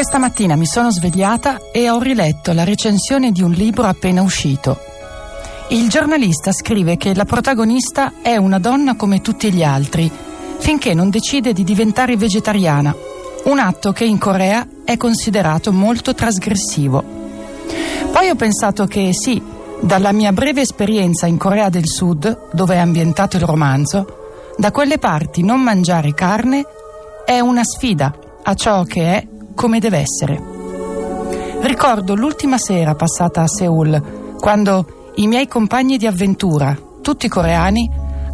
Questa 0.00 0.18
mattina 0.18 0.56
mi 0.56 0.64
sono 0.64 0.90
svegliata 0.90 1.58
e 1.70 1.90
ho 1.90 2.00
riletto 2.00 2.54
la 2.54 2.64
recensione 2.64 3.32
di 3.32 3.42
un 3.42 3.50
libro 3.50 3.82
appena 3.82 4.22
uscito. 4.22 4.78
Il 5.68 5.90
giornalista 5.90 6.52
scrive 6.52 6.96
che 6.96 7.14
la 7.14 7.26
protagonista 7.26 8.14
è 8.22 8.36
una 8.36 8.58
donna 8.58 8.96
come 8.96 9.20
tutti 9.20 9.52
gli 9.52 9.62
altri, 9.62 10.10
finché 10.56 10.94
non 10.94 11.10
decide 11.10 11.52
di 11.52 11.64
diventare 11.64 12.16
vegetariana, 12.16 12.96
un 13.44 13.58
atto 13.58 13.92
che 13.92 14.04
in 14.04 14.16
Corea 14.16 14.66
è 14.86 14.96
considerato 14.96 15.70
molto 15.70 16.14
trasgressivo. 16.14 17.04
Poi 18.10 18.30
ho 18.30 18.36
pensato 18.36 18.86
che 18.86 19.10
sì, 19.12 19.42
dalla 19.82 20.12
mia 20.12 20.32
breve 20.32 20.62
esperienza 20.62 21.26
in 21.26 21.36
Corea 21.36 21.68
del 21.68 21.86
Sud, 21.86 22.48
dove 22.52 22.74
è 22.74 22.78
ambientato 22.78 23.36
il 23.36 23.42
romanzo, 23.42 24.54
da 24.56 24.70
quelle 24.70 24.96
parti 24.96 25.42
non 25.42 25.60
mangiare 25.60 26.14
carne 26.14 26.64
è 27.26 27.38
una 27.40 27.64
sfida 27.64 28.16
a 28.42 28.54
ciò 28.54 28.84
che 28.84 29.02
è 29.02 29.29
come 29.54 29.78
deve 29.78 29.98
essere. 29.98 30.42
Ricordo 31.62 32.14
l'ultima 32.14 32.58
sera 32.58 32.94
passata 32.94 33.42
a 33.42 33.46
Seoul, 33.46 34.36
quando 34.40 35.12
i 35.16 35.26
miei 35.26 35.46
compagni 35.46 35.98
di 35.98 36.06
avventura, 36.06 36.76
tutti 37.02 37.28
coreani, 37.28 37.88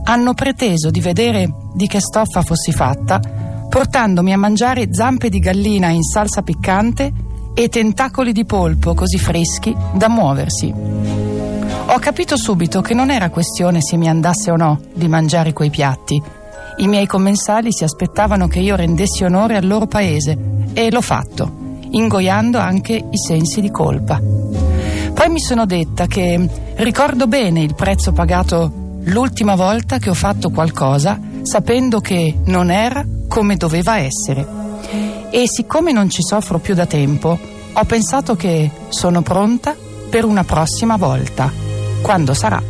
hanno 0.05 0.35
preteso 0.35 0.91
di 0.91 1.01
vedere 1.01 1.53
di 1.75 1.89
che 1.89 2.01
stoffa 2.01 2.43
fossi 2.43 2.71
fatta, 2.71 3.21
portandomi 3.69 4.33
a 4.33 4.39
mangiare 4.39 4.89
zampe 4.93 5.29
di 5.29 5.41
gallina 5.41 5.89
in 5.89 6.03
salsa 6.03 6.43
piccante 6.43 7.13
e 7.53 7.69
tentacoli 7.69 8.33
di 8.33 8.45
polpo 8.45 8.95
così 8.95 9.19
freschi 9.19 9.75
da 9.95 10.09
muoversi. 10.09 10.73
Ho 11.89 11.99
capito 11.99 12.37
subito 12.37 12.81
che 12.81 12.95
non 12.95 13.11
era 13.11 13.31
questione 13.31 13.81
se 13.81 13.97
mi 13.97 14.09
andasse 14.09 14.51
o 14.51 14.57
no 14.57 14.81
di 14.95 15.09
mangiare 15.09 15.53
quei 15.53 15.71
piatti. 15.71 16.23
I 16.79 16.87
miei 16.87 17.07
commensali 17.07 17.73
si 17.73 17.83
aspettavano 17.83 18.47
che 18.47 18.61
io 18.61 18.77
rendessi 18.77 19.25
onore 19.25 19.57
al 19.57 19.67
loro 19.67 19.87
paese 19.87 20.37
e 20.79 20.91
l'ho 20.91 21.01
fatto, 21.01 21.79
ingoiando 21.89 22.59
anche 22.59 22.93
i 22.93 23.17
sensi 23.17 23.63
di 23.63 23.71
colpa. 23.71 24.21
Poi 24.21 25.29
mi 25.31 25.41
sono 25.41 25.65
detta 25.65 26.07
che 26.07 26.47
ricordo 26.75 27.27
bene 27.27 27.63
il 27.63 27.75
prezzo 27.75 28.13
pagato 28.13 28.71
l'ultima 29.05 29.55
volta 29.55 29.97
che 29.97 30.11
ho 30.11 30.15
fatto 30.15 30.51
qualcosa 30.51 31.19
sapendo 31.41 32.01
che 32.01 32.41
non 32.45 32.71
era 32.71 33.03
come 33.27 33.57
doveva 33.57 33.97
essere. 33.97 34.47
E 35.31 35.45
siccome 35.49 35.93
non 35.93 36.11
ci 36.11 36.21
soffro 36.23 36.59
più 36.59 36.75
da 36.75 36.85
tempo, 36.85 37.39
ho 37.73 37.85
pensato 37.85 38.37
che 38.37 38.71
sono 38.89 39.23
pronta 39.23 39.75
per 40.11 40.27
una 40.27 40.45
prossima 40.45 40.97
volta, 40.97 41.51
quando 42.03 42.35
sarà. 42.35 42.63